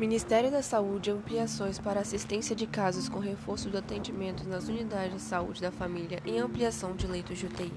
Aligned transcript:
Ministério 0.00 0.50
da 0.50 0.62
Saúde 0.62 1.10
ampliações 1.10 1.78
para 1.78 2.00
assistência 2.00 2.56
de 2.56 2.66
casos 2.66 3.06
com 3.06 3.18
reforço 3.18 3.68
do 3.68 3.76
atendimento 3.76 4.48
nas 4.48 4.66
unidades 4.66 5.12
de 5.12 5.20
saúde 5.20 5.60
da 5.60 5.70
família 5.70 6.22
e 6.24 6.38
ampliação 6.38 6.96
de 6.96 7.06
leitos 7.06 7.36
de 7.36 7.44
UTI. 7.44 7.70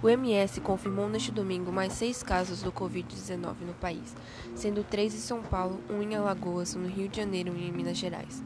O 0.00 0.08
MS 0.08 0.60
confirmou 0.60 1.08
neste 1.08 1.32
domingo 1.32 1.72
mais 1.72 1.94
seis 1.94 2.22
casos 2.22 2.62
do 2.62 2.70
Covid-19 2.70 3.56
no 3.66 3.74
país, 3.74 4.14
sendo 4.54 4.84
três 4.84 5.12
em 5.12 5.18
São 5.18 5.42
Paulo, 5.42 5.80
um 5.90 6.00
em 6.00 6.14
Alagoas, 6.14 6.76
um 6.76 6.82
no 6.82 6.88
Rio 6.88 7.08
de 7.08 7.16
Janeiro 7.16 7.48
e 7.48 7.60
um 7.60 7.68
em 7.68 7.72
Minas 7.72 7.98
Gerais. 7.98 8.40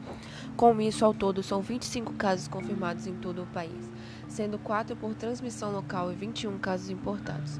Com 0.57 0.81
isso, 0.81 1.05
ao 1.05 1.13
todo, 1.13 1.43
são 1.43 1.61
25 1.61 2.13
casos 2.13 2.47
confirmados 2.47 3.05
em 3.05 3.13
todo 3.13 3.43
o 3.43 3.47
país, 3.47 3.91
sendo 4.33 4.57
quatro 4.57 4.95
por 4.95 5.13
transmissão 5.13 5.71
local 5.71 6.11
e 6.11 6.15
21 6.15 6.57
casos 6.57 6.89
importados. 6.89 7.59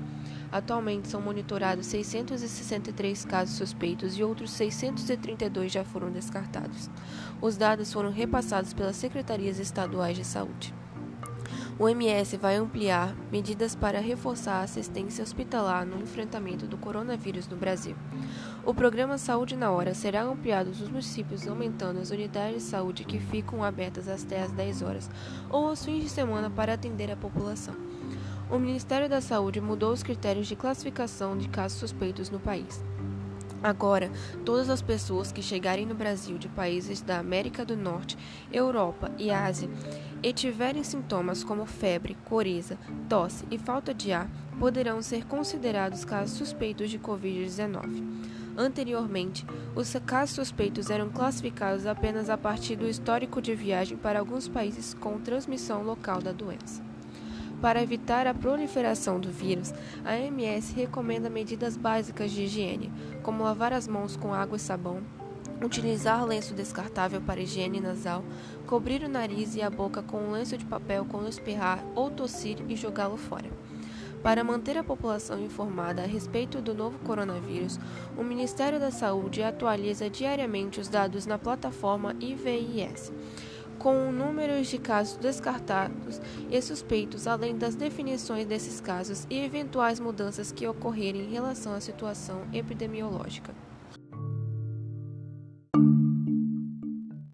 Atualmente 0.52 1.08
são 1.08 1.22
monitorados 1.22 1.86
663 1.86 3.26
casos 3.26 3.56
suspeitos 3.56 4.18
e 4.18 4.24
outros 4.24 4.52
632 4.52 5.72
já 5.72 5.84
foram 5.84 6.12
descartados. 6.12 6.90
Os 7.40 7.58
dados 7.58 7.94
foram 7.94 8.12
repassados 8.12 8.74
pelas 8.74 8.96
secretarias 8.96 9.60
estaduais 9.60 10.18
de 10.18 10.26
saúde. 10.26 10.74
O 11.80 11.90
MS 11.90 12.38
vai 12.38 12.56
ampliar 12.56 13.16
medidas 13.32 13.76
para 13.76 14.00
reforçar 14.00 14.56
a 14.56 14.64
assistência 14.64 15.24
hospitalar 15.24 15.86
no 15.86 16.02
enfrentamento 16.02 16.68
do 16.68 16.78
coronavírus 16.78 17.48
no 17.48 17.58
Brasil. 17.58 17.96
O 18.66 18.74
programa 18.74 19.18
Saúde 19.18 19.56
na 19.56 19.72
Hora 19.72 19.94
será 19.94 20.24
ampliado 20.24 20.70
nos 20.70 20.90
municípios, 20.90 21.48
aumentando 21.48 22.00
as 22.00 22.12
unidades 22.12 22.64
de 22.64 22.70
saúde 22.70 23.04
que 23.04 23.20
ficam 23.20 23.64
abertas 23.64 24.08
até 24.08 24.42
às 24.42 24.52
10 24.52 24.82
horas 24.82 25.10
ou 25.50 25.68
aos 25.68 25.84
fins 25.84 26.04
de 26.04 26.10
semana 26.10 26.50
para 26.50 26.74
atender 26.74 27.12
a 27.12 27.16
população 27.16 27.76
o 28.54 28.60
Ministério 28.60 29.10
da 29.10 29.20
Saúde 29.20 29.60
mudou 29.60 29.92
os 29.92 30.04
critérios 30.04 30.48
de 30.48 30.56
classificação 30.56 31.36
de 31.36 31.50
casos 31.50 31.80
suspeitos 31.80 32.30
no 32.30 32.40
país. 32.40 32.84
Agora, 33.64 34.12
todas 34.44 34.70
as 34.70 34.82
pessoas 34.82 35.32
que 35.32 35.42
chegarem 35.42 35.86
no 35.86 35.96
Brasil 35.96 36.38
de 36.38 36.50
países 36.50 37.02
da 37.02 37.18
América 37.18 37.64
do 37.64 37.78
Norte, 37.78 38.18
Europa 38.52 39.10
e 39.18 39.32
Ásia 39.32 39.70
e 40.22 40.34
tiverem 40.34 40.84
sintomas 40.84 41.46
como 41.46 41.66
febre, 41.66 42.18
coreza, 42.26 42.78
tosse 43.08 43.46
e 43.50 43.58
falta 43.58 43.94
de 43.94 44.12
ar 44.12 44.30
poderão 44.60 45.02
ser 45.02 45.26
considerados 45.26 46.04
casos 46.04 46.38
suspeitos 46.38 46.90
de 46.90 47.00
Covid-19. 47.00 48.04
Anteriormente, 48.58 49.46
os 49.74 49.94
casos 50.06 50.36
suspeitos 50.36 50.90
eram 50.90 51.10
classificados 51.10 51.88
apenas 51.88 52.30
a 52.30 52.38
partir 52.38 52.76
do 52.76 52.88
histórico 52.88 53.42
de 53.42 53.56
viagem 53.56 53.98
para 53.98 54.20
alguns 54.20 54.48
países 54.48 54.94
com 54.94 55.20
transmissão 55.20 55.84
local 55.84 56.22
da 56.22 56.32
doença. 56.32 56.93
Para 57.64 57.82
evitar 57.82 58.28
a 58.28 58.34
proliferação 58.34 59.22
do 59.22 59.32
vírus, 59.32 59.74
a 60.04 60.16
OMS 60.16 60.76
recomenda 60.76 61.30
medidas 61.30 61.78
básicas 61.78 62.30
de 62.30 62.44
higiene, 62.44 62.92
como 63.24 63.46
lavar 63.46 63.72
as 63.72 63.88
mãos 63.88 64.18
com 64.18 64.34
água 64.34 64.58
e 64.58 64.60
sabão, 64.60 65.02
utilizar 65.64 66.26
lenço 66.26 66.54
descartável 66.54 67.22
para 67.22 67.40
higiene 67.40 67.80
nasal, 67.80 68.22
cobrir 68.68 69.02
o 69.02 69.08
nariz 69.08 69.56
e 69.56 69.62
a 69.62 69.70
boca 69.70 70.04
com 70.04 70.18
um 70.18 70.32
lenço 70.32 70.58
de 70.58 70.66
papel 70.66 71.06
quando 71.10 71.30
espirrar 71.30 71.82
ou 71.96 72.12
tossir 72.12 72.58
e 72.68 72.76
jogá-lo 72.76 73.16
fora. 73.16 73.50
Para 74.22 74.44
manter 74.44 74.78
a 74.78 74.84
população 74.84 75.40
informada 75.40 76.04
a 76.04 76.06
respeito 76.06 76.62
do 76.62 76.74
novo 76.74 77.00
coronavírus, 77.00 77.80
o 78.18 78.26
Ministério 78.26 78.78
da 78.78 78.92
Saúde 78.92 79.42
atualiza 79.42 80.10
diariamente 80.10 80.82
os 80.82 80.90
dados 80.90 81.26
na 81.26 81.38
plataforma 81.38 82.14
IVIS 82.20 83.10
com 83.80 84.12
números 84.12 84.68
de 84.68 84.78
casos 84.78 85.18
descartados 85.18 86.22
e 86.50 86.62
suspeitos, 86.62 87.28
além 87.28 87.58
das 87.58 87.76
definições 87.76 88.46
desses 88.46 88.80
casos 88.80 89.26
e 89.30 89.40
eventuais 89.40 90.00
mudanças 90.00 90.52
que 90.52 90.68
ocorrerem 90.68 91.24
em 91.24 91.32
relação 91.32 91.74
à 91.74 91.82
situação 91.82 92.42
epidemiológica. 92.54 93.54